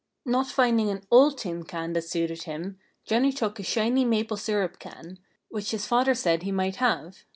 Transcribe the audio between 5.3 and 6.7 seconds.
which his father said he